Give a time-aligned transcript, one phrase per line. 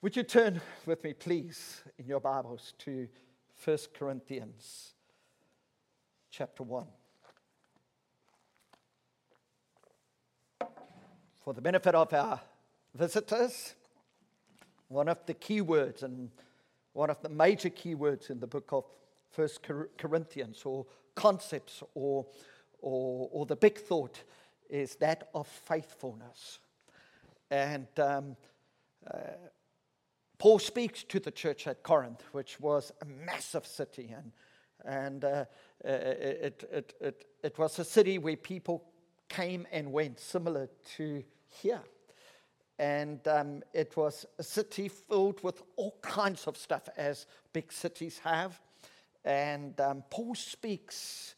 [0.00, 3.08] Would you turn with me, please, in your Bibles to
[3.64, 4.94] 1 Corinthians
[6.30, 6.86] chapter 1?
[11.42, 12.40] For the benefit of our
[12.94, 13.74] visitors,
[14.86, 16.30] one of the key words and
[16.92, 18.84] one of the major key words in the book of
[19.34, 19.48] 1
[19.98, 20.86] Corinthians, or
[21.16, 22.24] concepts, or,
[22.80, 24.22] or, or the big thought,
[24.70, 26.60] is that of faithfulness.
[27.50, 28.36] And um,
[29.12, 29.18] uh,
[30.38, 34.32] Paul speaks to the church at Corinth, which was a massive city, and,
[34.84, 35.44] and uh,
[35.84, 38.84] uh it, it, it, it was a city where people
[39.28, 41.82] came and went, similar to here.
[42.78, 48.20] And um, it was a city filled with all kinds of stuff, as big cities
[48.22, 48.60] have.
[49.24, 51.34] And um, Paul speaks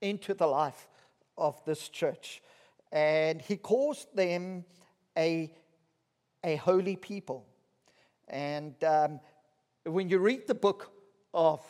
[0.00, 0.88] into the life
[1.36, 2.42] of this church.
[2.90, 4.64] And he calls them
[5.16, 5.52] a,
[6.42, 7.46] a holy people.
[8.28, 9.20] And um,
[9.84, 10.90] when you read the book
[11.32, 11.60] of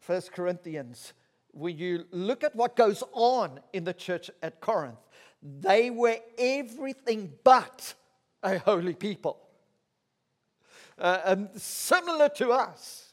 [0.00, 1.12] First Corinthians,
[1.52, 4.98] when you look at what goes on in the church at Corinth,
[5.42, 7.94] they were everything but
[8.42, 9.38] a holy people.
[10.98, 13.12] Uh, um, similar to us.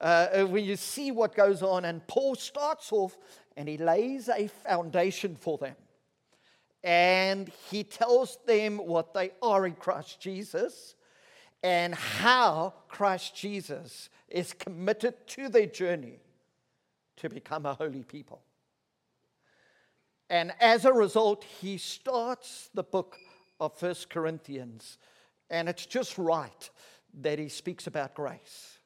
[0.00, 3.18] Uh, uh, when you see what goes on, and Paul starts off
[3.56, 5.76] and he lays a foundation for them.
[6.82, 10.94] And he tells them what they are in Christ Jesus
[11.62, 16.20] and how Christ Jesus is committed to their journey
[17.16, 18.40] to become a holy people.
[20.30, 23.18] And as a result, he starts the book
[23.58, 24.96] of First Corinthians,
[25.50, 26.70] and it's just right
[27.20, 28.78] that he speaks about grace.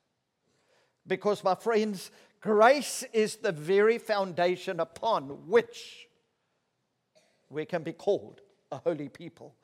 [1.06, 6.08] Because, my friends, grace is the very foundation upon which
[7.50, 9.54] we can be called a holy people.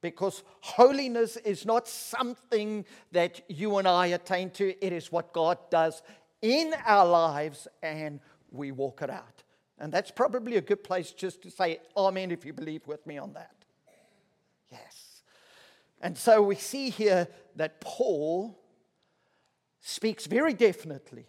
[0.00, 5.58] Because holiness is not something that you and I attain to, it is what God
[5.70, 6.02] does
[6.40, 8.20] in our lives and
[8.52, 9.42] we walk it out.
[9.78, 13.18] And that's probably a good place just to say Amen if you believe with me
[13.18, 13.54] on that.
[14.70, 15.22] Yes.
[16.00, 18.58] And so we see here that Paul
[19.80, 21.26] speaks very definitely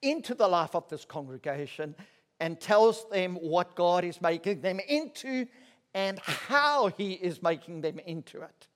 [0.00, 1.94] into the life of this congregation
[2.40, 5.46] and tells them what God is making them into
[5.94, 8.68] and how He is making them into it.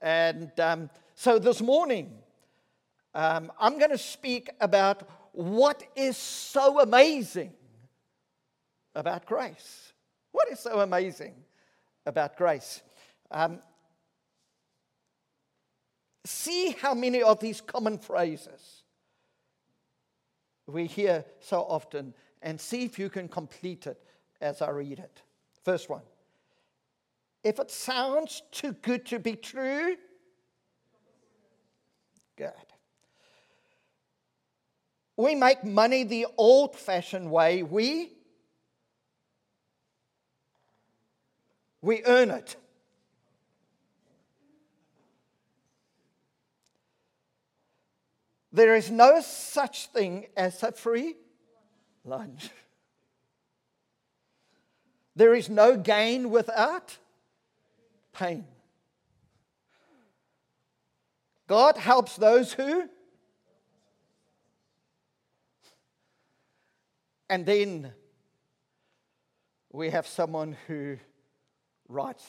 [0.00, 2.18] And um, so this morning,
[3.14, 7.52] um, I'm going to speak about what is so amazing
[8.94, 9.92] about grace.
[10.32, 11.34] What is so amazing
[12.06, 12.82] about grace?
[13.30, 13.60] Um,
[16.24, 18.82] see how many of these common phrases
[20.66, 24.02] we hear so often and see if you can complete it
[24.40, 25.22] as I read it.
[25.64, 26.02] First one.
[27.44, 29.96] If it sounds too good to be true,
[32.36, 32.52] good.
[35.16, 37.62] We make money the old fashioned way.
[37.62, 38.12] We
[41.80, 42.56] we earn it.
[48.52, 51.14] There is no such thing as a free
[52.08, 52.50] lunch.
[55.16, 56.96] There is no gain without
[58.12, 58.46] pain.
[61.48, 62.88] God helps those who.
[67.28, 67.92] And then
[69.72, 70.98] we have someone who
[71.88, 72.24] writes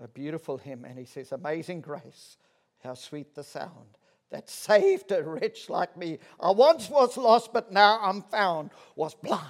[0.00, 2.36] a beautiful hymn and he says, Amazing grace,
[2.82, 3.96] how sweet the sound
[4.30, 6.18] that saved a wretch like me.
[6.40, 9.42] I once was lost, but now I'm found, was blind,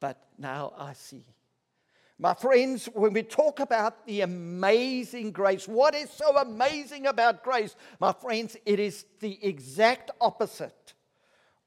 [0.00, 1.24] but now I see.
[2.18, 7.74] My friends, when we talk about the amazing grace, what is so amazing about grace?
[7.98, 10.94] My friends, it is the exact opposite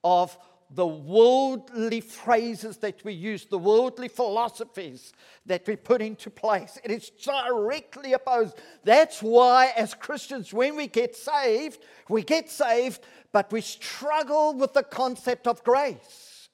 [0.03, 0.37] of
[0.69, 5.13] the worldly phrases that we use, the worldly philosophies
[5.45, 6.77] that we put into place.
[6.83, 8.57] It is directly opposed.
[8.83, 14.73] That's why, as Christians, when we get saved, we get saved, but we struggle with
[14.73, 16.49] the concept of grace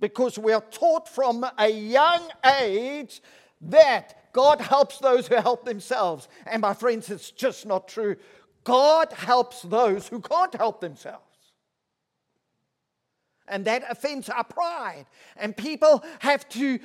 [0.00, 2.22] because we are taught from a young
[2.60, 3.20] age
[3.60, 6.28] that God helps those who help themselves.
[6.46, 8.16] And my friends, it's just not true.
[8.64, 11.27] God helps those who can't help themselves
[13.50, 15.06] and that offends our pride.
[15.36, 16.78] And people have to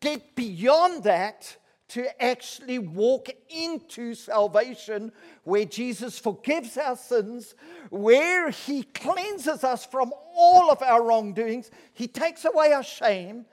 [0.00, 1.56] get beyond that
[1.88, 5.10] to actually walk into salvation
[5.44, 7.54] where Jesus forgives our sins,
[7.88, 13.46] where He cleanses us from all of our wrongdoings, He takes away our shame,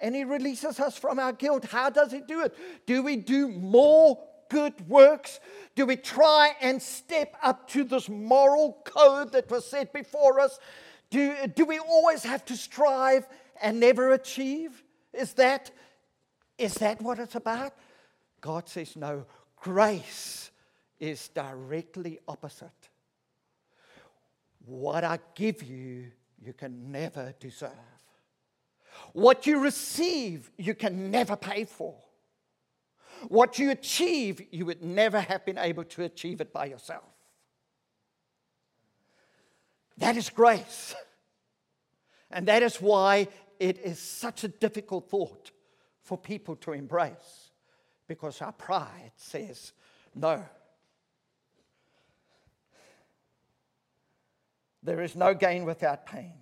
[0.00, 1.66] and He releases us from our guilt.
[1.66, 2.56] How does He do it?
[2.86, 5.38] Do we do more good works?
[5.74, 10.58] Do we try and step up to this moral code that was set before us?
[11.10, 13.26] Do, do we always have to strive
[13.62, 14.82] and never achieve?
[15.12, 15.70] Is that,
[16.58, 17.72] is that what it's about?
[18.40, 19.26] God says, no,
[19.56, 20.50] grace
[21.00, 22.70] is directly opposite.
[24.66, 26.10] What I give you,
[26.44, 27.70] you can never deserve.
[29.12, 31.96] What you receive, you can never pay for.
[33.28, 37.04] What you achieve, you would never have been able to achieve it by yourself.
[39.98, 40.94] That is grace.
[42.30, 43.28] And that is why
[43.58, 45.50] it is such a difficult thought
[46.02, 47.50] for people to embrace
[48.06, 49.72] because our pride says
[50.14, 50.44] no.
[54.82, 56.34] There is no gain without pain.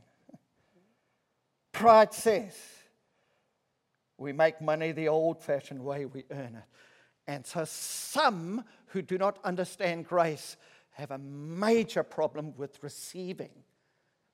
[1.72, 2.54] Pride says
[4.18, 6.64] we make money the old fashioned way we earn it.
[7.26, 10.56] And so some who do not understand grace
[10.96, 13.50] have a major problem with receiving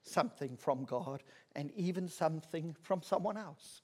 [0.04, 1.24] something from God
[1.56, 3.82] and even something from someone else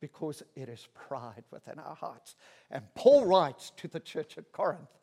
[0.00, 2.34] because it is pride within our hearts.
[2.72, 4.98] And Paul writes to the church at Corinth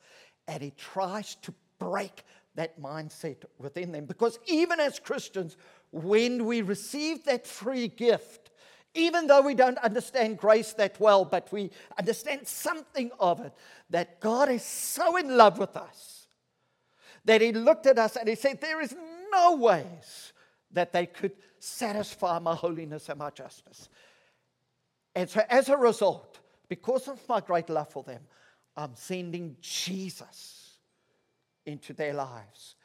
[0.49, 2.23] and he tries to break
[2.55, 5.55] that mindset within them because even as Christians,
[5.91, 8.51] when we receive that free gift,
[8.95, 13.53] even though we don't understand grace that well, but we understand something of it,
[13.89, 16.22] that God is so in love with us
[17.25, 18.95] that He looked at us and He said, There is
[19.31, 20.33] no ways
[20.71, 23.89] that they could satisfy my holiness and my justice.
[25.15, 28.21] And so, as a result, because of my great love for them,
[28.75, 30.77] I'm sending Jesus
[31.65, 32.75] into their lives.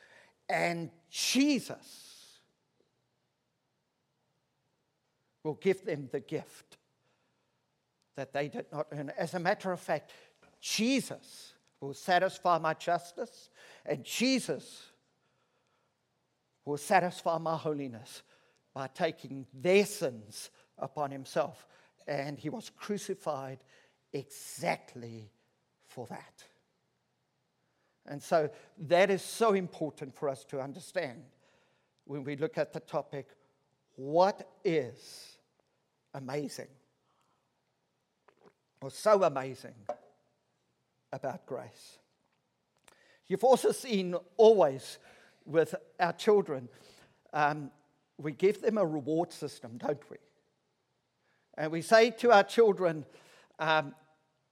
[0.49, 2.41] And Jesus
[5.43, 6.77] will give them the gift
[8.17, 9.13] that they did not earn.
[9.17, 10.13] As a matter of fact,
[10.61, 13.51] Jesus will satisfy my justice,
[13.87, 14.87] and Jesus
[16.65, 18.23] will satisfy my holiness
[18.75, 21.67] by taking their sins upon himself.
[22.07, 23.59] And he was crucified
[24.13, 25.31] exactly
[25.87, 26.45] for that.
[28.07, 31.23] And so that is so important for us to understand
[32.05, 33.29] when we look at the topic
[33.97, 35.37] what is
[36.15, 36.69] amazing
[38.81, 39.75] or so amazing
[41.13, 41.99] about grace?
[43.27, 44.99] You've also seen always
[45.45, 46.69] with our children,
[47.33, 47.71] um,
[48.19, 50.17] we give them a reward system, don't we?
[51.57, 53.05] And we say to our children,
[53.59, 53.95] um,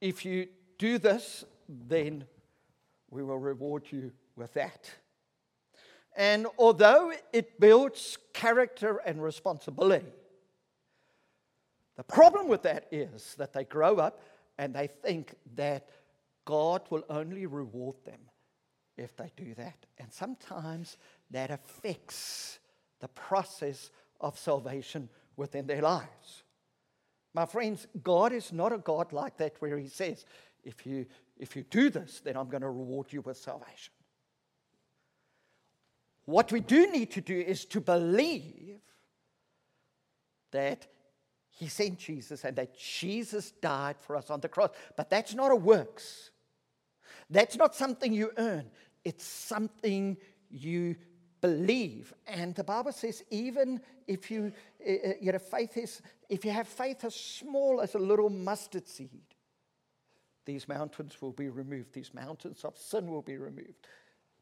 [0.00, 0.48] if you
[0.78, 2.24] do this, then
[3.10, 4.90] we will reward you with that.
[6.16, 10.06] And although it builds character and responsibility,
[11.96, 14.20] the problem with that is that they grow up
[14.58, 15.88] and they think that
[16.46, 18.20] God will only reward them
[18.96, 19.84] if they do that.
[19.98, 20.96] And sometimes
[21.30, 22.58] that affects
[23.00, 23.90] the process
[24.20, 26.44] of salvation within their lives.
[27.34, 30.24] My friends, God is not a God like that where He says,
[30.64, 31.04] if you,
[31.36, 33.92] if you do this, then I'm going to reward you with salvation.
[36.24, 38.80] What we do need to do is to believe
[40.52, 40.86] that
[41.50, 44.70] He sent Jesus and that Jesus died for us on the cross.
[44.96, 46.30] But that's not a works.
[47.30, 48.70] That's not something you earn.
[49.04, 50.16] It's something
[50.50, 50.96] you
[51.40, 52.12] believe.
[52.26, 54.52] And the Bible says, even if you,
[54.86, 58.88] uh, you know, faith is, if you have faith as small as a little mustard
[58.88, 59.22] seed,
[60.44, 61.92] these mountains will be removed.
[61.92, 63.86] These mountains of sin will be removed.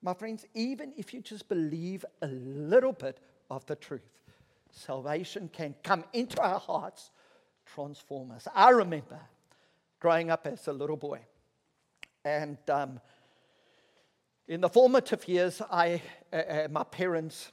[0.02, 3.20] My friends, even if you just believe a little bit
[3.50, 4.02] of the truth,
[4.70, 7.10] salvation can come into our hearts,
[7.64, 8.46] transform us.
[8.54, 9.18] I remember
[10.00, 11.20] growing up as a little boy,
[12.24, 13.00] and um,
[14.48, 16.02] in the formative years, I,
[16.32, 17.52] uh, uh, my parents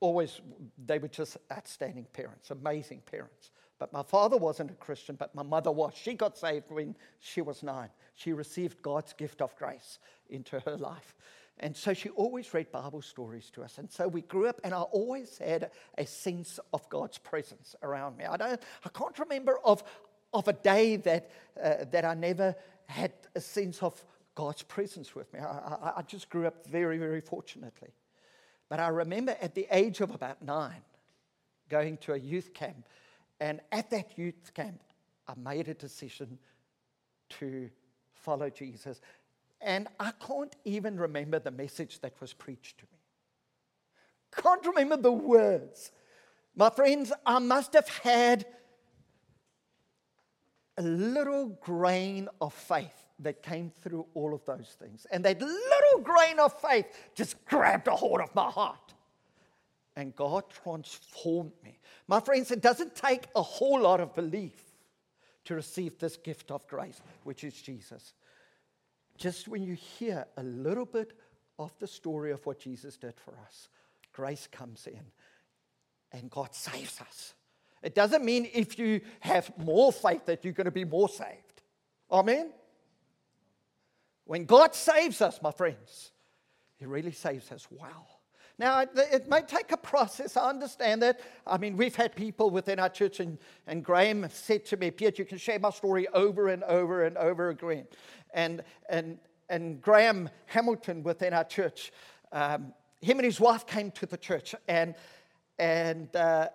[0.00, 0.40] always,
[0.84, 3.50] they were just outstanding parents, amazing parents.
[3.78, 5.94] But my father wasn't a Christian, but my mother was.
[5.94, 7.88] She got saved when she was nine.
[8.14, 11.14] She received God's gift of grace into her life.
[11.58, 13.78] And so she always read Bible stories to us.
[13.78, 18.16] And so we grew up, and I always had a sense of God's presence around
[18.16, 18.24] me.
[18.24, 19.84] I, don't, I can't remember of,
[20.34, 21.30] of a day that,
[21.62, 22.54] uh, that I never
[22.86, 25.40] had a sense of God's presence with me.
[25.40, 27.90] I, I, I just grew up very, very fortunately.
[28.68, 30.82] But I remember at the age of about nine
[31.68, 32.88] going to a youth camp.
[33.40, 34.80] And at that youth camp,
[35.28, 36.38] I made a decision
[37.30, 37.70] to
[38.14, 39.00] follow Jesus.
[39.60, 42.98] And I can't even remember the message that was preached to me.
[44.42, 45.92] Can't remember the words.
[46.56, 48.46] My friends, I must have had
[50.76, 55.06] a little grain of faith that came through all of those things.
[55.10, 58.94] And that little grain of faith just grabbed a hold of my heart.
[59.96, 61.78] And God transformed me.
[62.08, 64.60] My friends, it doesn't take a whole lot of belief
[65.44, 68.14] to receive this gift of grace, which is Jesus.
[69.16, 71.12] Just when you hear a little bit
[71.58, 73.68] of the story of what Jesus did for us,
[74.12, 75.02] grace comes in
[76.10, 77.34] and God saves us.
[77.84, 81.62] It doesn't mean if you have more faith that you're going to be more saved.
[82.10, 82.50] Amen?
[84.24, 86.10] When God saves us, my friends,
[86.78, 88.08] He really saves us well.
[88.58, 90.36] Now, it, may take a process.
[90.36, 91.20] I understand that.
[91.46, 93.36] I mean, we've had people within our church, and,
[93.66, 97.18] and Graham said to me, Peet, you can share my story over and over and
[97.18, 97.86] over again.
[98.32, 101.92] And, and, and Graham Hamilton within our church,
[102.30, 102.72] um,
[103.02, 104.94] him and his wife came to the church, and,
[105.58, 106.48] and uh,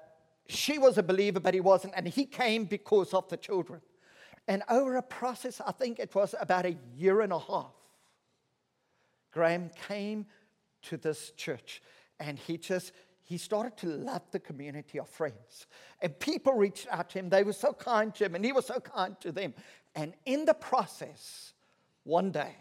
[0.49, 1.93] she was a believer, but he wasn't.
[1.95, 3.81] And he came because of the children.
[4.47, 7.73] And over a process, I think it was about a year and a half,
[9.31, 10.25] Graham came
[10.83, 11.81] to this church
[12.19, 12.91] and he just
[13.29, 15.67] he started to love the community of friends.
[16.01, 17.29] And people reached out to him.
[17.29, 19.53] They were so kind to him, and he was so kind to them.
[19.93, 21.53] And in the process,
[22.05, 22.55] one day,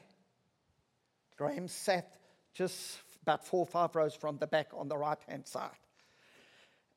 [1.39, 2.17] Graham sat
[2.53, 5.71] just about four or five rows from the back on the right hand side.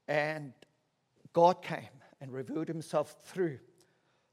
[0.05, 0.51] And
[1.33, 1.79] God came
[2.19, 3.59] and revealed himself through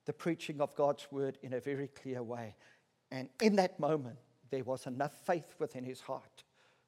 [0.06, 2.54] the preaching of God's word in a very clear way.
[3.10, 4.16] And in that moment,
[4.50, 6.44] there was enough faith within his heart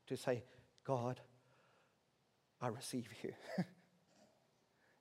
[0.07, 0.43] to say,
[0.85, 1.21] God,
[2.61, 3.33] I receive you.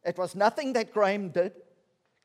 [0.04, 1.54] it was nothing that Graham did.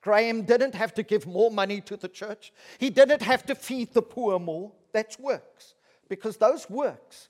[0.00, 2.52] Graham didn't have to give more money to the church.
[2.78, 4.72] He didn't have to feed the poor more.
[4.92, 5.74] That's works.
[6.08, 7.28] Because those works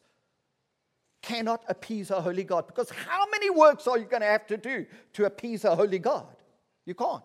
[1.24, 2.66] cannot appease a holy God.
[2.66, 5.98] Because how many works are you going to have to do to appease a holy
[5.98, 6.36] God?
[6.84, 7.22] You can't.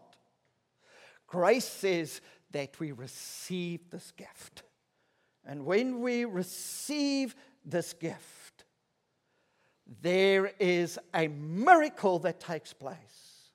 [1.28, 4.64] Grace says that we receive this gift.
[5.46, 8.64] And when we receive this gift,
[10.02, 13.52] there is a miracle that takes place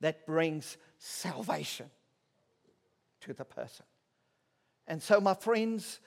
[0.00, 1.88] that brings salvation
[3.22, 3.86] to the person.
[4.86, 6.00] And so, my friends,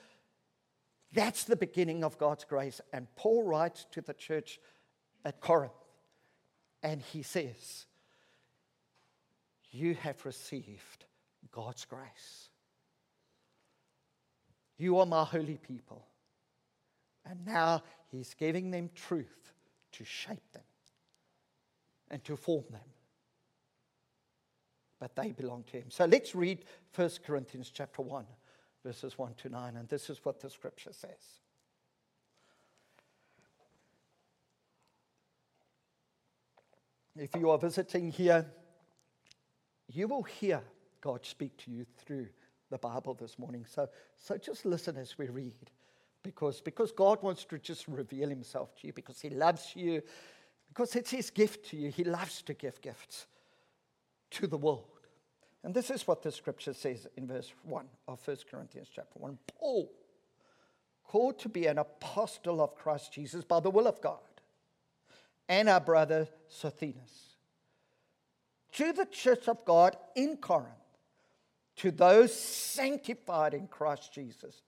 [1.12, 2.82] that's the beginning of God's grace.
[2.94, 4.60] And Paul writes to the church
[5.26, 5.72] at Corinth,
[6.84, 7.86] and he says,
[9.72, 11.06] You have received
[11.52, 12.50] God's grace.
[14.78, 16.06] You are my holy people.
[17.26, 19.54] And now he's giving them truth
[19.94, 20.64] to shape them
[22.10, 22.82] and to form them.
[25.00, 25.90] But they belong to him.
[25.90, 28.26] So let's read 1 Corinthians chapter 1
[28.84, 29.76] verses 1 to 9.
[29.76, 31.40] And this is what the scripture says.
[37.16, 38.46] If you are visiting here,
[39.92, 40.62] you will hear
[41.02, 42.28] God speak to you through
[42.70, 43.66] the Bible this morning.
[43.68, 45.72] So, so just listen as we read.
[46.24, 50.02] Because, because God wants to just reveal himself to you, because he loves you,
[50.68, 51.90] because it's his gift to you.
[51.90, 53.26] He loves to give gifts
[54.32, 54.99] to the world.
[55.64, 59.38] And this is what the scripture says in verse 1 of 1 Corinthians chapter 1.
[59.58, 59.92] Paul,
[61.04, 64.20] called to be an apostle of Christ Jesus by the will of God,
[65.50, 67.36] and our brother Sosthenes,
[68.74, 70.70] to the church of God in Corinth,
[71.78, 74.62] to those sanctified in Christ Jesus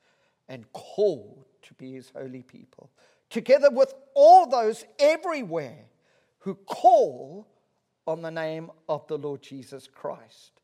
[0.49, 2.89] and called to be his holy people,
[3.29, 5.85] together with all those everywhere
[6.39, 7.47] who call
[8.07, 10.60] on the name of the Lord Jesus Christ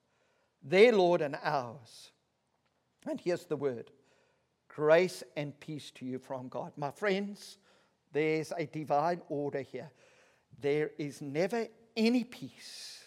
[0.64, 2.12] their Lord and ours.
[3.06, 3.92] And here's the word
[4.68, 6.72] grace and peace to you from God.
[6.78, 7.58] My friends,
[8.12, 9.90] there's a divine order here.
[10.60, 13.04] There is never any peace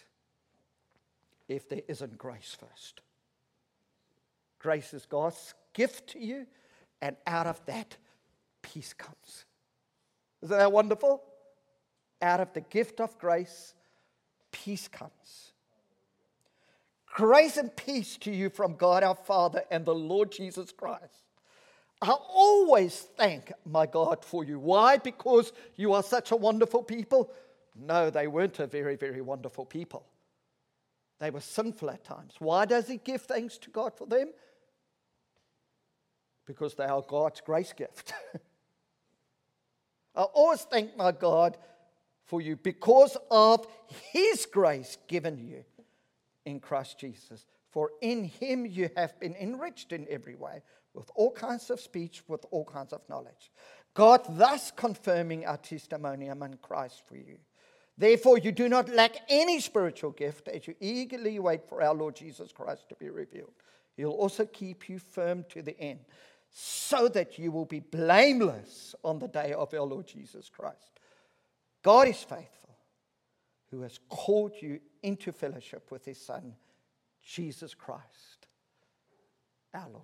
[1.47, 3.01] if there isn't grace first.
[4.59, 6.45] Grace is God's gift to you,
[7.01, 7.97] and out of that,
[8.61, 9.45] peace comes.
[10.41, 11.23] Isn't that wonderful?
[12.21, 13.73] Out of the gift of grace,
[14.51, 15.50] peace comes.
[17.13, 21.25] Grace and peace to you from God our Father and the Lord Jesus Christ.
[22.01, 24.57] I always thank my God for you.
[24.57, 24.97] Why?
[24.97, 27.31] Because you are such a wonderful people?
[27.75, 30.05] No, they weren't a very, very wonderful people.
[31.19, 32.33] They were sinful at times.
[32.39, 34.29] Why does he give thanks to God for them?
[36.47, 38.13] Because they are God's grace gift.
[40.15, 41.57] I always thank my God
[42.25, 43.67] for you because of
[44.11, 45.63] his grace given you
[46.45, 47.45] in Christ Jesus.
[47.69, 50.61] For in him you have been enriched in every way,
[50.93, 53.51] with all kinds of speech, with all kinds of knowledge.
[53.93, 57.37] God thus confirming our testimony among Christ for you,
[57.97, 62.15] Therefore, you do not lack any spiritual gift as you eagerly wait for our Lord
[62.15, 63.51] Jesus Christ to be revealed.
[63.95, 65.99] He'll also keep you firm to the end,
[66.49, 70.99] so that you will be blameless on the day of our Lord Jesus Christ.
[71.83, 72.60] God is faithful,
[73.71, 76.53] who has called you into fellowship with his Son,
[77.23, 78.47] Jesus Christ,
[79.73, 80.03] our Lord.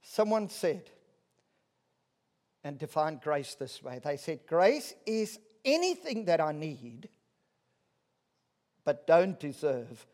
[0.00, 0.90] Someone said,
[2.64, 7.08] and defined grace this way they said, Grace is anything that I need
[8.84, 10.06] but don't deserve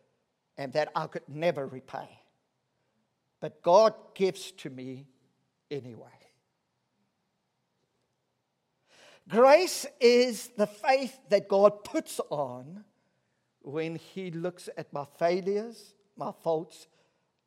[0.57, 2.09] and that I could never repay.
[3.41, 5.07] But God gives to me
[5.71, 6.24] anyway.
[9.29, 12.85] Grace is the faith that God puts on
[13.61, 16.87] when He looks at my failures, my faults,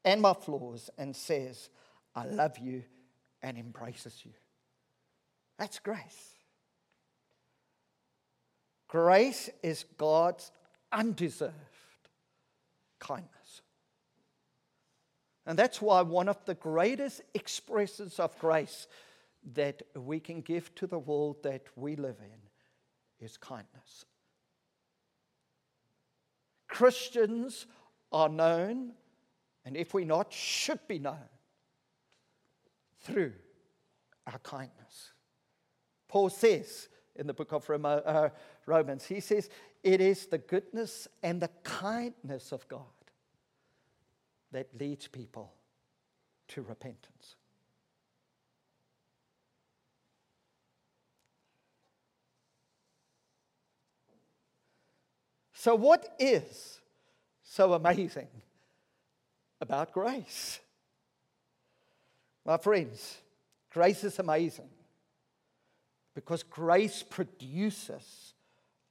[0.03, 1.69] and my flaws and says,
[2.15, 2.84] I love you
[3.43, 4.31] and embraces you.
[5.60, 6.34] That's grace.
[8.88, 10.51] Grace is God's
[10.91, 11.53] undeserved
[13.00, 13.62] kindness.
[15.46, 18.88] And that's why one of the greatest expressions of grace
[19.54, 24.06] that we can give to the world that we live in is kindness.
[26.68, 27.66] Christians
[28.12, 28.92] are known,
[29.66, 31.30] and if we're not, should be known
[33.01, 33.34] through
[34.32, 35.13] our kindness.
[36.08, 38.30] Paul says in the book of uh,
[38.66, 39.50] Romans, he says,
[39.84, 42.82] it is the goodness and the kindness of God
[44.51, 45.54] that leads people
[46.50, 47.36] to repentance.
[55.67, 56.79] So, what is
[57.43, 58.29] so amazing
[59.59, 60.62] about grace?
[62.45, 63.17] My friends,
[63.69, 64.69] grace is amazing
[66.15, 68.33] because grace produces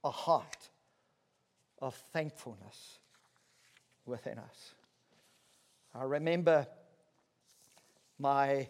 [0.03, 0.69] a heart
[1.81, 2.99] of thankfulness
[4.05, 4.75] within us.
[5.95, 6.67] I remember
[8.19, 8.67] my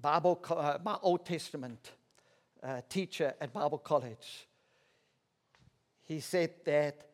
[0.00, 1.92] Bible, uh, my Old Testament
[2.60, 4.48] uh, teacher at Bible College.
[6.10, 7.06] He said that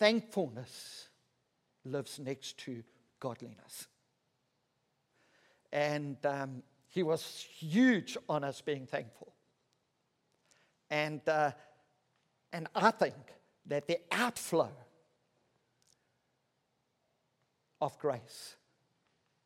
[0.00, 1.06] thankfulness
[1.84, 2.82] lives next to
[3.20, 3.86] godliness.
[5.72, 9.34] And um, he was huge on us being thankful.
[10.90, 11.52] And, uh,
[12.52, 13.14] and I think
[13.66, 14.72] that the outflow
[17.80, 18.56] of grace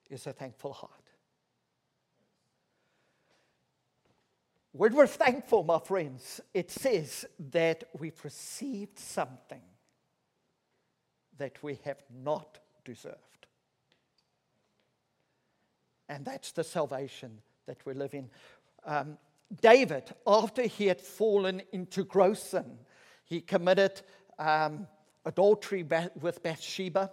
[0.09, 1.02] is a thankful heart.
[4.73, 9.61] When we're thankful, my friends, it says that we've received something
[11.37, 13.19] that we have not deserved.
[16.09, 18.31] And that's the salvation that we live in.
[18.87, 19.19] Um,
[19.61, 22.79] David, after he had fallen into gross sin,
[23.27, 24.01] he committed
[24.39, 24.87] um,
[25.27, 25.87] adultery
[26.19, 27.13] with Bathsheba,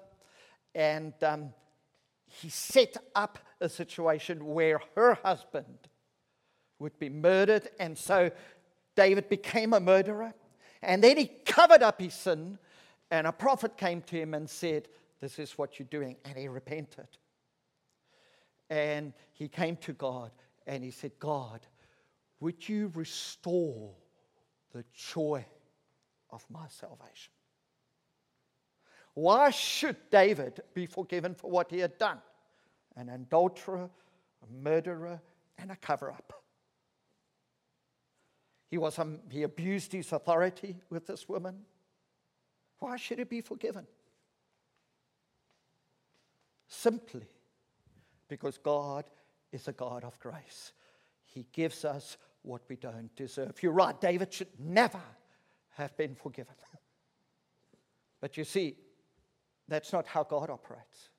[0.74, 1.54] and um,
[2.26, 5.89] he set up a situation where her husband
[6.80, 8.32] would be murdered, and so
[8.96, 10.34] David became a murderer.
[10.82, 12.58] And then he covered up his sin,
[13.12, 14.88] and a prophet came to him and said,
[15.20, 16.16] This is what you're doing.
[16.26, 17.08] And he repented.
[18.70, 20.32] And he came to God
[20.68, 21.62] and he said, God,
[22.40, 23.92] would you restore
[24.74, 25.44] the joy
[26.30, 27.34] of my salvation?
[29.16, 32.20] Why should David be forgiven for what he had done?
[32.96, 33.90] An adulterer,
[34.44, 35.20] a murderer,
[35.58, 36.32] and a cover up.
[38.70, 41.66] He, was, um, he abused his authority with this woman.
[42.78, 43.88] Why should he be forgiven?
[46.68, 47.28] Simply
[48.28, 49.06] because God
[49.52, 50.74] is a God of grace.
[51.26, 53.62] He gives us what we don't deserve.
[53.62, 55.02] You're right, David should never
[55.72, 56.54] have been forgiven.
[58.22, 58.76] but you see,
[59.68, 61.10] that's not how God operates.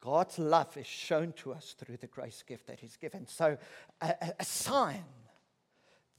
[0.00, 3.28] God's love is shown to us through the grace gift that He's given.
[3.28, 3.56] So,
[4.00, 5.04] a, a sign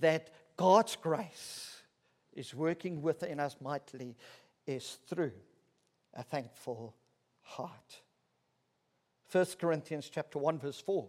[0.04, 1.82] that God's grace
[2.34, 4.18] is working within us mightily
[4.68, 5.32] is through
[6.14, 6.94] a thankful
[7.42, 8.02] heart.
[9.32, 11.08] 1 Corinthians chapter 1 verse 4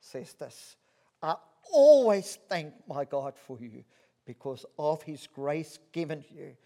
[0.00, 0.76] says this.
[1.22, 1.36] I
[1.70, 3.84] always thank my God for you
[4.24, 6.56] because of his grace given you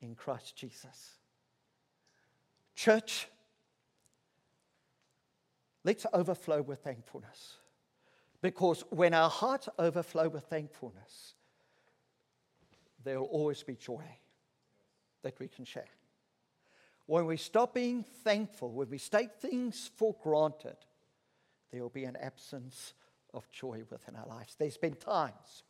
[0.00, 1.18] in Christ Jesus.
[2.74, 3.28] Church,
[5.84, 7.58] let's overflow with thankfulness.
[8.42, 11.34] Because when our hearts overflow with thankfulness,
[13.04, 14.04] there will always be joy
[15.22, 15.88] that we can share.
[17.06, 20.76] when we stop being thankful, when we take things for granted,
[21.70, 22.94] there will be an absence
[23.34, 24.54] of joy within our lives.
[24.58, 25.64] There's been times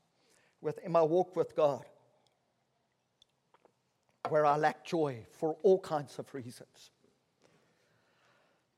[0.61, 1.85] within my walk with God
[4.29, 6.92] where I lack joy for all kinds of reasons.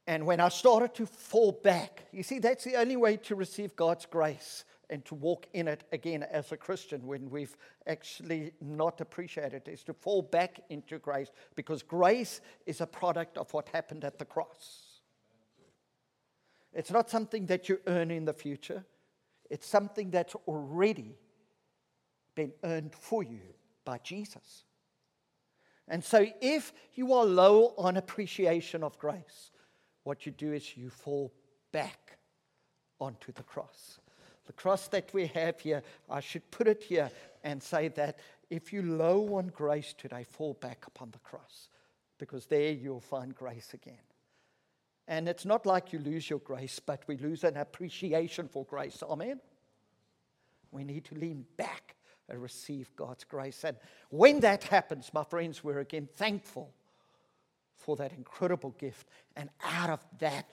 [0.06, 3.74] And when I started to fall back, you see, that's the only way to receive
[3.74, 9.00] God's grace and to walk in it again as a Christian when we've actually not
[9.00, 13.68] appreciated it, is to fall back into grace because grace is a product of what
[13.70, 15.00] happened at the cross.
[16.74, 18.84] It's not something that you earn in the future,
[19.48, 21.16] it's something that's already
[22.34, 23.40] been earned for you
[23.84, 24.64] by Jesus.
[25.86, 29.50] And so, if you are low on appreciation of grace,
[30.04, 31.32] what you do is you fall
[31.72, 32.18] back
[33.00, 33.98] onto the cross.
[34.46, 37.10] The cross that we have here, I should put it here
[37.42, 38.18] and say that
[38.50, 41.68] if you low on grace today, fall back upon the cross
[42.18, 43.98] because there you'll find grace again.
[45.08, 49.02] And it's not like you lose your grace, but we lose an appreciation for grace.
[49.02, 49.40] Amen?
[50.70, 51.96] We need to lean back
[52.28, 53.64] and receive God's grace.
[53.64, 53.76] And
[54.10, 56.72] when that happens, my friends, we're again thankful
[57.84, 59.06] for that incredible gift.
[59.36, 60.48] And out of that,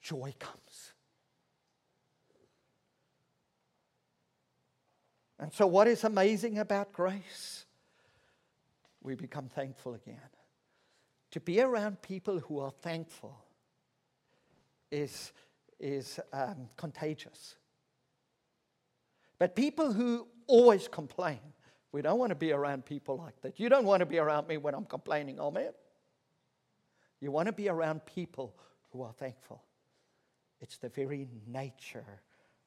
[0.00, 0.92] joy comes.
[5.38, 7.66] And so, what is amazing about grace?
[9.02, 10.20] We become thankful again.
[11.32, 13.36] To be around people who are thankful
[14.90, 15.32] is,
[15.78, 17.56] is um, contagious.
[19.38, 21.40] But people who always complain,
[21.92, 23.58] we don't want to be around people like that.
[23.58, 25.70] You don't want to be around me when I'm complaining, amen?
[27.20, 28.54] You want to be around people
[28.90, 29.62] who are thankful.
[30.60, 32.20] It's the very nature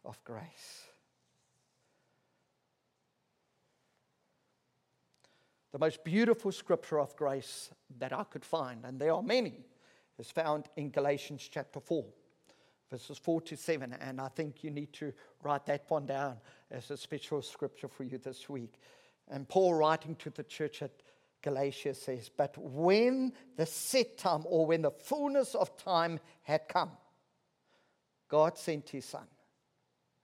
[0.06, 0.84] of grace.
[5.72, 9.66] The most beautiful scripture of grace that I could find, and there are many,
[10.20, 12.06] is found in Galatians chapter 4,
[12.92, 13.94] verses 4 to 7.
[14.00, 15.12] And I think you need to
[15.42, 16.38] write that one down
[16.70, 18.76] as a special scripture for you this week.
[19.30, 20.92] And Paul, writing to the church at
[21.44, 26.92] Galatia, says, But when the set time, or when the fullness of time had come,
[28.30, 29.28] God sent his son,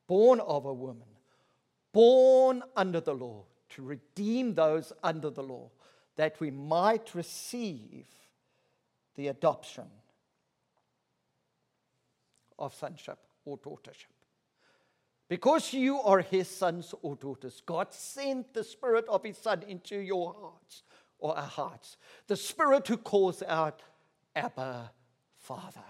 [0.07, 1.07] born of a woman,
[1.91, 5.69] born under the law to redeem those under the law,
[6.15, 8.07] that we might receive
[9.15, 9.85] the adoption
[12.57, 14.07] of sonship or daughtership.
[15.27, 19.97] Because you are his sons or daughters, God sent the Spirit of his Son into
[19.97, 20.81] your hearts
[21.19, 21.97] or our hearts.
[22.27, 23.81] The Spirit who calls out,
[24.35, 24.91] Abba,
[25.37, 25.83] Father.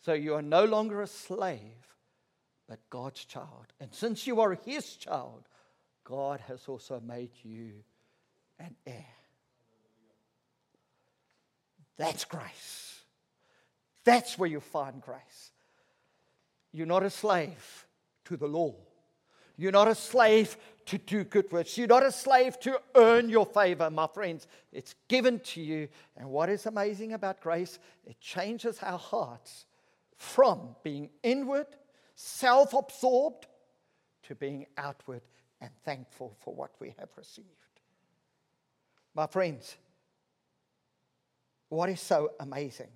[0.00, 1.60] So you are no longer a slave,
[2.68, 3.66] but God's child.
[3.80, 5.48] And since you are his child,
[6.04, 7.72] God has also made you
[8.58, 9.04] an heir.
[11.96, 13.02] That's grace.
[14.04, 15.52] That's where you find grace.
[16.72, 17.86] You're not a slave
[18.26, 18.74] to the law.
[19.58, 21.76] You're not a slave to do good works.
[21.76, 24.46] You're not a slave to earn your favor, my friends.
[24.72, 25.88] It's given to you.
[26.16, 29.66] And what is amazing about grace, it changes our hearts
[30.16, 31.66] from being inward,
[32.14, 33.48] self absorbed,
[34.22, 35.22] to being outward
[35.60, 37.48] and thankful for what we have received.
[39.14, 39.76] My friends,
[41.68, 42.90] what is so amazing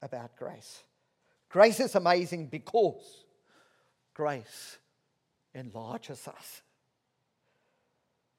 [0.00, 0.82] about grace?
[1.50, 3.24] Grace is amazing because
[4.14, 4.78] grace
[5.56, 6.62] enlarges us.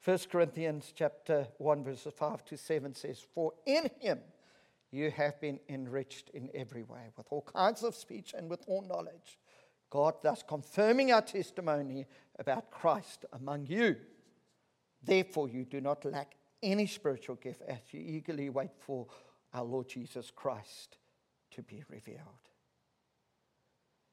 [0.06, 4.20] 1 Corinthians chapter 1 verses 5 to 7 says, For in him
[4.92, 8.82] you have been enriched in every way, with all kinds of speech and with all
[8.84, 9.38] knowledge
[9.90, 12.06] God thus confirming our testimony
[12.38, 13.96] about Christ among you.
[15.04, 19.08] Therefore, you do not lack any spiritual gift as you eagerly wait for
[19.54, 20.98] our Lord Jesus Christ
[21.52, 22.20] to be revealed.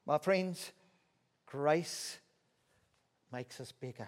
[0.05, 0.71] My friends,
[1.45, 2.19] grace
[3.35, 4.07] makes us bigger.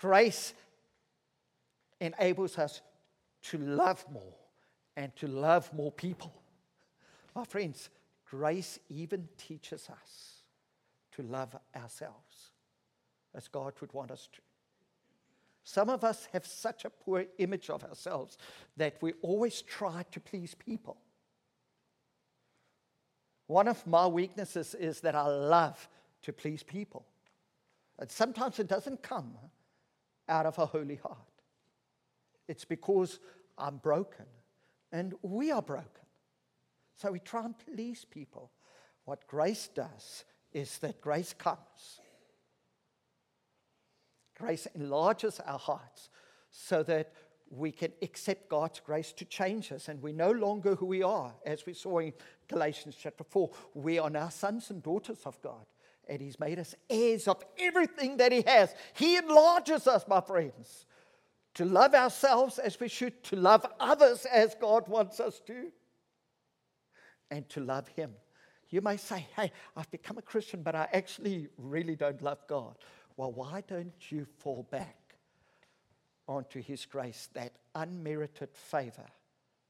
[0.00, 0.54] Grace
[2.00, 2.80] enables us
[3.42, 4.36] to love more
[4.96, 6.32] and to love more people.
[7.34, 7.90] My friends,
[8.30, 10.42] grace even teaches us
[11.16, 12.52] to love ourselves
[13.34, 14.40] as God would want us to.
[15.64, 18.38] Some of us have such a poor image of ourselves
[18.76, 20.98] that we always try to please people.
[23.48, 25.88] One of my weaknesses is that I love
[26.22, 27.06] to please people.
[27.98, 29.34] And sometimes it doesn't come
[30.28, 31.18] out of a holy heart.
[32.48, 33.20] It's because
[33.56, 34.26] I'm broken
[34.92, 35.88] and we are broken.
[36.96, 38.50] So we try and please people.
[39.04, 42.00] What grace does is that grace comes.
[44.38, 46.10] Grace enlarges our hearts
[46.50, 47.12] so that
[47.50, 51.34] we can accept God's grace to change us, and we're no longer who we are,
[51.44, 52.12] as we saw in
[52.48, 53.50] Galatians chapter 4.
[53.74, 55.66] We are now sons and daughters of God,
[56.08, 58.74] and He's made us heirs of everything that He has.
[58.94, 60.86] He enlarges us, my friends,
[61.54, 65.70] to love ourselves as we should, to love others as God wants us to,
[67.30, 68.12] and to love Him.
[68.70, 72.76] You may say, Hey, I've become a Christian, but I actually really don't love God.
[73.16, 75.16] Well, why don't you fall back
[76.26, 79.06] onto His grace, that unmerited favor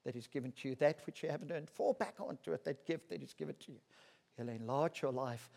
[0.05, 1.69] that is given to you, that which you haven't earned?
[1.69, 3.79] Fall back onto it, that gift that is given to you.
[4.37, 5.51] He'll enlarge your life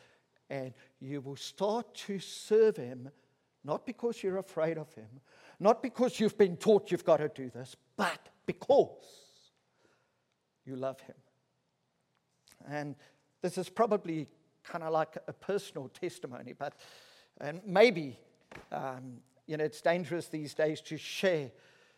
[0.49, 3.09] and you will start to serve Him,
[3.63, 5.19] not because you're afraid of Him,
[5.59, 8.89] not because you've been taught you've got to do this, but because
[10.65, 11.15] you love Him.
[12.69, 12.95] And
[13.41, 14.27] this is probably
[14.63, 16.73] kind of like a personal testimony, but
[17.39, 18.19] and maybe
[18.71, 21.51] um, you know it's dangerous these days to share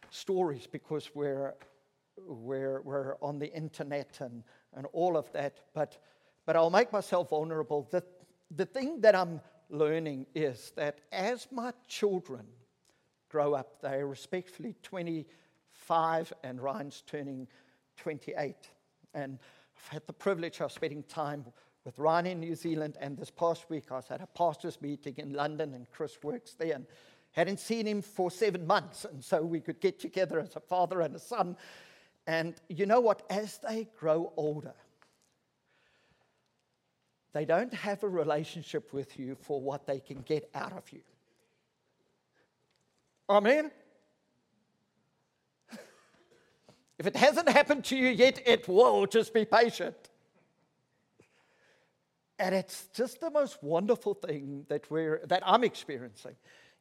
[0.09, 1.55] stories because we're
[2.27, 4.43] we're we're on the internet and
[4.75, 5.59] and all of that.
[5.73, 5.97] But
[6.45, 7.87] but I'll make myself vulnerable.
[7.89, 8.03] The
[8.55, 12.45] the thing that I'm learning is that as my children
[13.29, 17.47] grow up, they are respectfully 25 and Ryan's turning
[17.97, 18.55] 28.
[19.13, 19.37] And
[19.77, 21.45] I've had the privilege of spending time
[21.85, 25.15] with Ryan in New Zealand, and this past week I was at a pastors' meeting
[25.17, 26.85] in London, and Chris works there, and
[27.31, 31.01] hadn't seen him for seven months, and so we could get together as a father
[31.01, 31.55] and a son.
[32.27, 33.23] And you know what?
[33.29, 34.73] As they grow older,
[37.33, 41.01] they don't have a relationship with you for what they can get out of you.
[43.29, 43.71] Amen?
[46.97, 49.05] If it hasn't happened to you yet, it will.
[49.05, 49.95] Just be patient.
[52.37, 56.35] And it's just the most wonderful thing that, we're, that I'm experiencing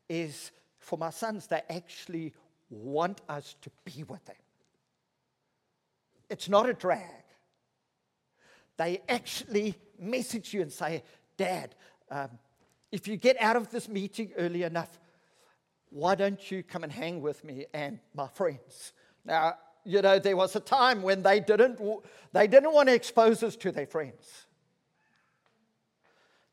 [0.09, 2.33] is for my sons, they actually
[2.71, 4.37] want us to be with them.
[6.31, 7.25] It's not a drag.
[8.79, 11.03] They actually message you and say,
[11.37, 11.75] Dad,
[12.11, 12.31] um,
[12.91, 14.99] if you get out of this meeting early enough,
[15.91, 18.93] why don't you come and hang with me and my friends?
[19.25, 21.81] Now, you know, there was a time when they didn't,
[22.33, 24.47] they didn't want to expose us to their friends.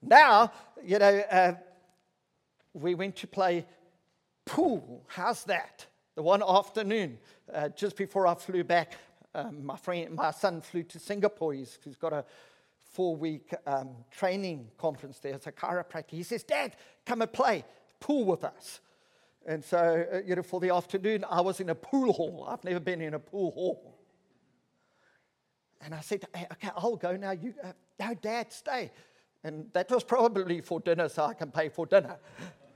[0.02, 0.52] Now,
[0.84, 1.54] you know, uh,
[2.74, 3.66] we went to play
[4.46, 5.04] pool.
[5.08, 5.86] How's that?
[6.16, 7.18] The one afternoon,
[7.54, 8.94] uh, just before I flew back,
[9.36, 11.54] um, my friend, my son flew to Singapore.
[11.54, 12.26] He's, he's got a
[12.94, 16.12] four-week um, training conference there as a chiropractor.
[16.12, 17.66] He says, "Dad, come and play
[18.00, 18.80] pool with us."
[19.46, 22.48] And so, uh, you know, for the afternoon, I was in a pool hall.
[22.50, 23.96] I've never been in a pool hall.
[25.82, 27.32] And I said, hey, okay, I'll go now.
[27.32, 28.92] You, uh, no, Dad, stay.
[29.44, 32.18] And that was probably for dinner, so I can pay for dinner.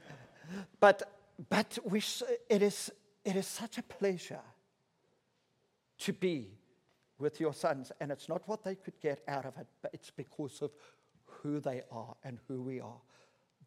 [0.79, 1.01] but
[1.49, 2.03] but we,
[2.49, 2.91] it, is,
[3.23, 4.41] it is such a pleasure
[5.99, 6.47] to be
[7.17, 7.91] with your sons.
[7.99, 10.71] And it's not what they could get out of it, but it's because of
[11.25, 13.01] who they are and who we are.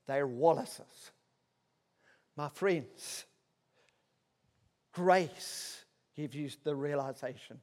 [0.06, 1.12] They're Wallaces.
[2.36, 3.24] My friends,
[4.92, 5.84] grace
[6.16, 7.60] gives you the realization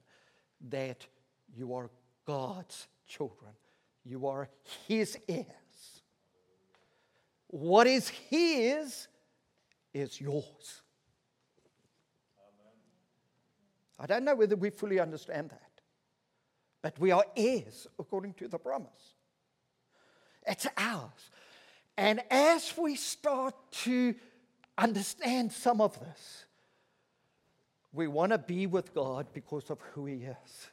[0.70, 1.06] that
[1.56, 1.90] you are
[2.26, 3.52] God's children.
[4.06, 4.50] You are
[4.88, 5.46] His heirs.
[7.48, 9.08] What is His
[9.94, 10.82] is yours.
[14.00, 15.72] I don't know whether we fully understand that,
[16.82, 19.16] but we are heirs according to the promise.
[20.48, 21.30] It's ours.
[21.98, 24.16] And as we start to
[24.80, 26.46] understand some of this.
[27.92, 30.68] We want to be with God because of who He is,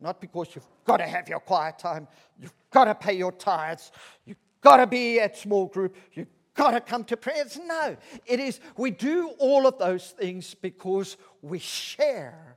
[0.00, 2.06] not because you've got to have your quiet time,
[2.38, 3.90] you've got to pay your tithes,
[4.24, 7.58] you've got to be at small group, you've got to come to prayers.
[7.64, 12.56] No, it is we do all of those things because we share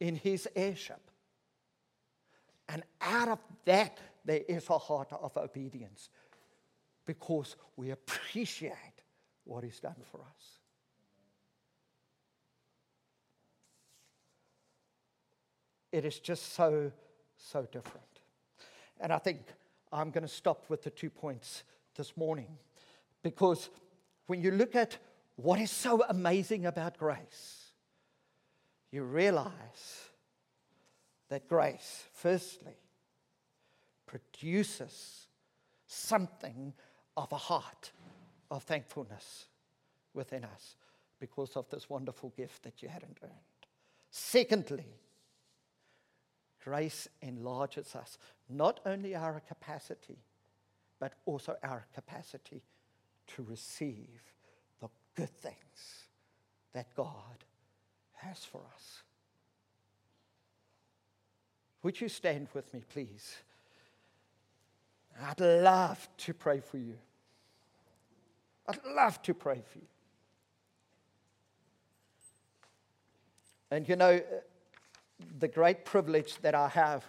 [0.00, 1.10] in His heirship.
[2.68, 6.10] And out of that, there is a heart of obedience
[7.04, 9.02] because we appreciate
[9.44, 10.60] what He's done for us.
[15.92, 16.92] It is just so,
[17.36, 18.04] so different.
[19.00, 19.40] And I think
[19.92, 21.62] I'm going to stop with the two points
[21.96, 22.58] this morning
[23.22, 23.70] because
[24.26, 24.98] when you look at
[25.36, 27.65] what is so amazing about grace,
[28.96, 30.08] you realize
[31.28, 32.78] that grace, firstly,
[34.06, 35.26] produces
[35.86, 36.72] something
[37.14, 37.92] of a heart
[38.50, 39.48] of thankfulness
[40.14, 40.76] within us
[41.20, 43.32] because of this wonderful gift that you hadn't earned.
[44.10, 44.94] Secondly,
[46.64, 48.16] grace enlarges us,
[48.48, 50.16] not only our capacity,
[50.98, 52.62] but also our capacity
[53.26, 54.22] to receive
[54.80, 56.06] the good things
[56.72, 57.44] that God
[58.16, 59.02] has for us.
[61.82, 63.36] Would you stand with me, please?
[65.22, 66.98] I'd love to pray for you.
[68.68, 69.86] I'd love to pray for you.
[73.70, 74.20] And you know,
[75.38, 77.04] the great privilege that I have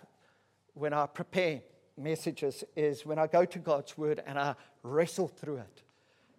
[0.74, 1.62] when I prepare
[1.98, 5.84] messages is when I go to God's Word and I wrestle through it.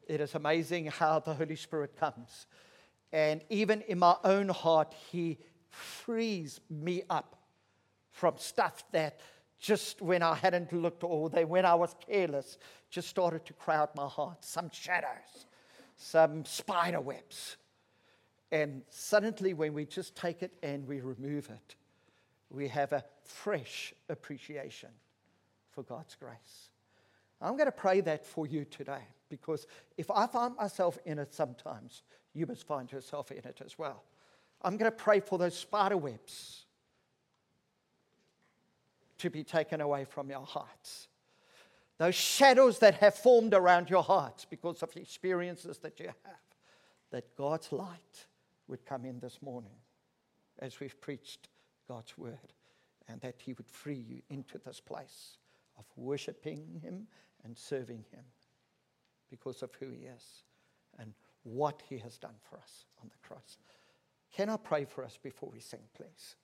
[0.07, 2.47] It is amazing how the Holy Spirit comes.
[3.13, 5.39] And even in my own heart, He
[5.71, 7.37] frees me up
[8.11, 9.21] from stuff that
[9.59, 12.59] just when I hadn't looked or they, when I was careless,
[12.91, 14.45] just started to crowd my heart.
[14.45, 15.47] Some shadows,
[15.97, 17.57] some spider webs.
[18.51, 21.75] And suddenly, when we just take it and we remove it,
[22.51, 24.91] we have a fresh appreciation
[25.71, 26.71] for God's grace.
[27.41, 29.67] I'm going to pray that for you today because
[29.97, 32.03] if I find myself in it sometimes,
[32.39, 34.05] you must find yourself in it as well.
[34.63, 36.65] I'm going to pray for those spider webs
[39.19, 41.09] to be taken away from your hearts.
[41.99, 46.37] Those shadows that have formed around your hearts because of experiences that you have,
[47.11, 48.27] that God's light
[48.69, 49.75] would come in this morning
[50.61, 51.49] as we've preached
[51.89, 52.53] God's word,
[53.09, 55.39] and that He would free you into this place
[55.77, 57.09] of worshiping Him
[57.45, 58.25] and serving Him
[59.31, 60.43] because of who He is
[60.99, 61.15] and
[61.53, 63.59] what He has done for us on the cross.
[64.35, 66.37] Can I pray for us before we sing, please?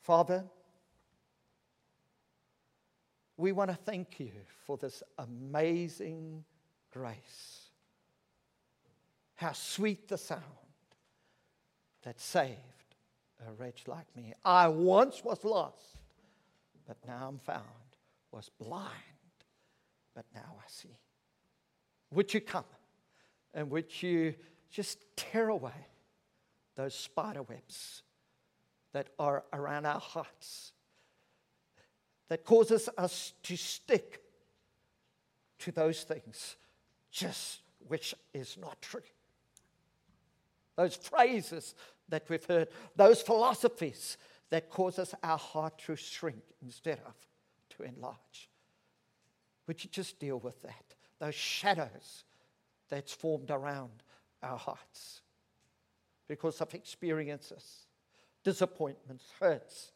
[0.00, 0.44] Father,
[3.36, 4.32] we want to thank you
[4.66, 6.44] for this amazing
[6.92, 7.70] grace.
[9.34, 10.42] How sweet the sound
[12.02, 12.58] that saved
[13.48, 14.34] a wretch like me.
[14.44, 15.98] I once was lost,
[16.86, 17.64] but now I'm found,
[18.32, 18.90] was blind,
[20.14, 20.98] but now I see.
[22.12, 22.64] Would you come
[23.54, 24.34] and would you
[24.70, 25.86] just tear away
[26.76, 28.02] those spider webs
[28.92, 30.72] that are around our hearts
[32.28, 34.22] that causes us to stick
[35.58, 36.56] to those things
[37.10, 39.00] just which is not true.
[40.76, 41.74] Those phrases
[42.08, 44.16] that we've heard, those philosophies
[44.50, 47.14] that causes our heart to shrink instead of
[47.76, 48.48] to enlarge.
[49.66, 50.89] Would you just deal with that?
[51.20, 52.24] Those shadows
[52.88, 54.02] that's formed around
[54.42, 55.20] our hearts
[56.26, 57.86] because of experiences
[58.42, 59.92] disappointments, hurts,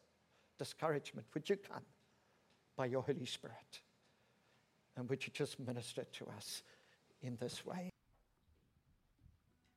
[0.59, 1.83] discouragement, would you come
[2.77, 3.81] by your Holy Spirit?
[4.97, 6.63] And would you just minister to us
[7.23, 7.94] in this way?